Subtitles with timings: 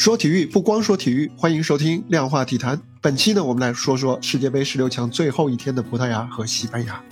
[0.00, 2.80] 说体育不光说体育，欢迎收听量化体坛。
[3.02, 7.04] 本期呢，我们来说说世界杯十六强最后一天的葡萄牙和西班牙。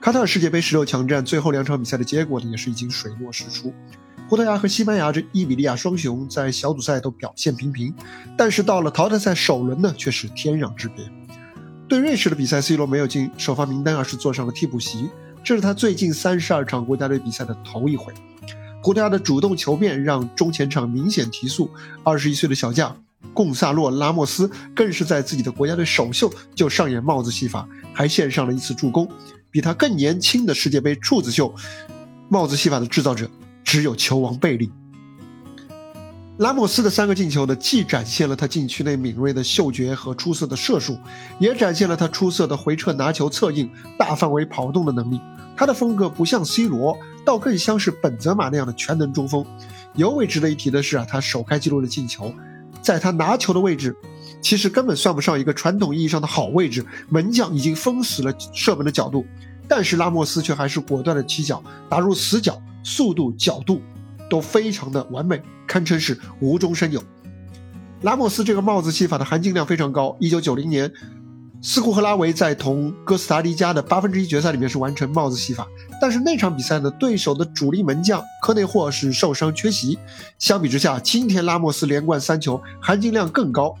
[0.00, 3.74] 卡塔尔世界杯十六强战最后两场比赛的结果呢，也是已经水落石出。
[4.28, 7.92] 葡萄牙和西班牙这伊比利亚双雄在小组赛都表现平平，
[8.38, 11.04] 但是到了淘汰赛首轮呢，却是天壤之别。
[11.88, 15.10] 对瑞士的比赛，C 罗没有进首发名单，而是坐上了替补席。
[15.42, 18.14] 这是他最近三十二场国家队比赛的头一回。
[18.82, 21.70] 葡萄牙的主动求变让中前场明显提速。
[22.02, 22.96] 二十一岁的小将
[23.32, 29.08] 贡萨洛·拉莫斯更是在自己的国家队首秀就上演帽子戏法，还献上了一次助攻。
[29.50, 31.54] 比他更年轻的世界杯处子秀，
[32.28, 33.30] 帽子戏法的制造者
[33.62, 34.70] 只有球王贝利。
[36.38, 40.98] 拉莫斯的三个进球呢，既展现了他禁区内敏锐的嗅觉和出色的射术，
[41.38, 45.20] 也展现了他出色的回撤拿球、策应、大范围跑动的能力。
[45.54, 49.44] 他的风格不像 C 罗，倒更像是本泽马那样的全能中锋。
[49.94, 52.32] 尤为值得一提的是啊，他首开纪录的进球，
[52.80, 53.94] 在他拿球的位置，
[54.40, 59.26] 其实根本算不上一个传统意义上的好位置，门将已经封死了射门的角度，
[59.68, 63.82] 但是拉莫斯却还是果断的起脚打入死角，速度、角度
[64.30, 67.02] 都非常的完美，堪称是无中生有。
[68.00, 70.16] 拉莫斯这个帽子戏法的含金量非常高。
[70.18, 70.92] 一九九零年。
[71.64, 75.64] 斯库赫拉维在同哥斯达黎加的八分之一决赛里面是完成帽子戏法，
[76.00, 79.96] 但是那场比赛呢，对手的主力门将科内霍是受伤缺席。
[80.40, 83.72] 相比之下，今天拉莫斯连贯三球，含金量更高。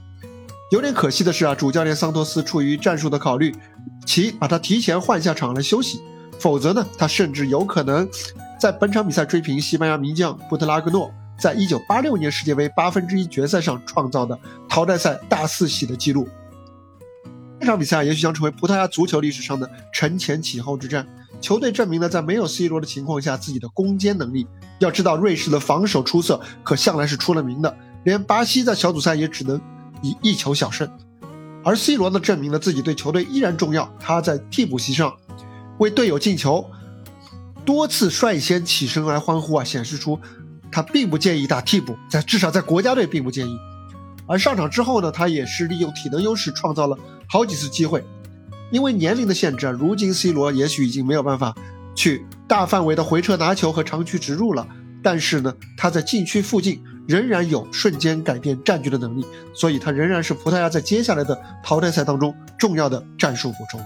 [0.70, 3.52] 有点可惜的是啊，主教练桑托斯出于战术的考虑，
[4.06, 6.00] 其把他提前换下场来休息，
[6.38, 8.08] 否则呢，他甚至有可能
[8.60, 14.38] 在本场比赛追平西班牙名将布特拉格诺在一九八六年世界杯八分之一决赛上创造的
[14.68, 16.28] 淘汰赛大四喜的记录。
[17.62, 21.06] 这场比赛也许将成为葡萄牙足球历史上的承前启后之战。
[21.40, 24.48] 球队证明了在没有 C 罗的情况下自己的攻坚能力。
[24.80, 27.76] 要知道，瑞士的防守出色，可向来是出了名的。
[28.02, 29.60] 连巴西在小组赛也只能
[30.02, 30.90] 以一球小胜。
[31.62, 33.88] 而 C 罗呢，证明了自己对球队依然重要。
[34.00, 35.14] 他在替补席上
[35.78, 36.68] 为队友进球，
[37.64, 40.18] 多次率先起身来欢呼啊，显示出
[40.72, 43.56] 他并不介意打替补，在至少在国家队并不介意。
[44.26, 46.96] 而上场之后呢，他也是利用体能优势创造了。
[47.28, 48.04] 好几次机会，
[48.70, 51.54] 因为年龄的限制啊，如今 C 罗也许已经没有办法
[51.94, 54.66] 去大范围的回撤拿球和长驱直入了。
[55.02, 63.80] 但是呢，他在禁区附近仍然有瞬间改变战局的能力，所以他仍然是葡萄牙在接下来的淘汰赛当中重要的战术补充。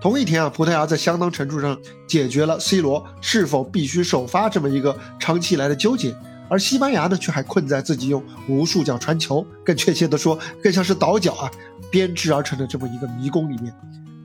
[0.00, 1.76] 同一天啊，葡萄牙在相当程度上
[2.06, 6.14] 解决了 C 罗是否必须首发这么一个长期以来的纠结。
[6.52, 11.50] 而西班牙呢，却还困在自己用无数脚传球，更确切的说，更像是倒脚啊，
[11.90, 13.72] 编织而成的这么一个迷宫里面。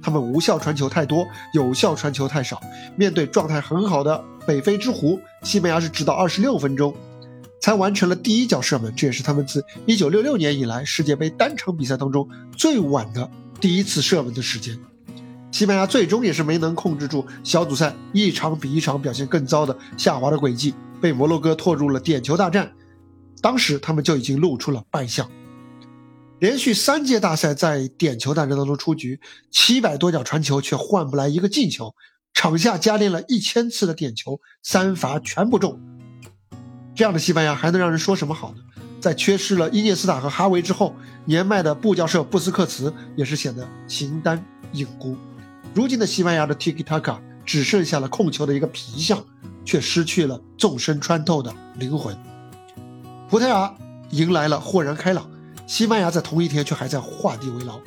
[0.02, 2.62] 他们无效传球太多，有效传球太少。
[2.98, 6.94] 面对状态很好的北非之狐，西班牙是直到二十六分钟
[7.62, 12.28] 才完成了第一脚射门，这也是他们自一九六六年以来世界杯单场比赛当中
[12.58, 14.78] 最晚的第一次射门的时间。
[15.50, 20.74] 西班牙最终也是没能控制住小组赛一场比一场表现更糟的下滑的轨迹。
[21.02, 22.74] 被摩洛哥拖入了点球大战，
[23.42, 25.30] 当时他们就已经露出了败相。
[26.40, 29.20] 连续三届大赛在点球大战当中出局，
[29.50, 31.96] 七百多脚传球却换不来一个进球，
[32.34, 35.80] 场下加练了一千次的点球，三罚全不中。
[36.94, 38.58] 这样的西班牙还能让人说什么好呢？
[39.00, 44.44] 在缺失了伊涅斯塔和哈维之后，年迈的布教授布斯克茨也是显得形单
[44.74, 45.16] 影孤。
[45.74, 49.24] 如今的西班牙的 Tiki Taka 只剩下了控球的一个皮相。
[49.68, 52.18] 却失去了纵深穿透的灵魂。
[53.30, 53.76] 葡萄牙
[54.12, 55.30] 迎来了豁然开朗，
[55.68, 57.78] 西班牙在同一天却还在画地为牢。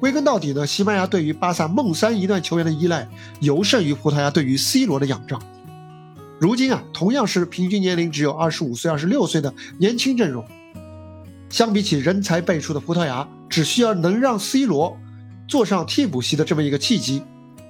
[0.00, 3.06] 归根到底呢，西班牙对于巴萨梦三一段球员的依赖，
[3.40, 5.40] 尤甚于葡萄牙对于 C 罗的仰仗。
[6.40, 10.42] 如今啊，同样是平均年龄只有二十五岁、二十六岁的年轻阵容，
[11.50, 14.96] 相比起人才辈出的葡萄牙，只需要能让 C 罗
[15.46, 17.22] 坐上替补席的这么一个契机。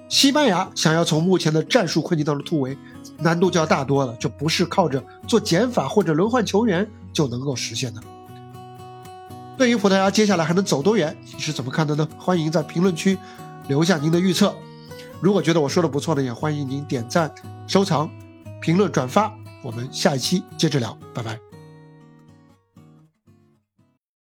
[0.09, 2.77] 西班牙想要从目前的战术困境当中突围，
[3.19, 4.15] 难度就要大多了。
[4.17, 8.01] 就不是靠着做减法或者轮换球员就能够实现的。
[9.57, 12.07] 对于葡萄牙接下来还能走多远，你是怎么看的呢？
[12.19, 13.17] 欢迎在评论区
[13.69, 14.55] 留下您的预测。
[15.21, 17.33] 如果觉得我说的不错呢，也欢迎您点赞、
[17.67, 18.11] 收藏、
[18.61, 19.33] 评论、转发。
[19.63, 21.46] 我们下一期接着聊，拜拜。